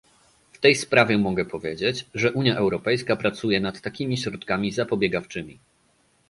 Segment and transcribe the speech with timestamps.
[0.51, 5.59] W tej sprawie mogę powiedzieć, że Unia Europejska pracuje nad takimi środkami zapobiegawczymi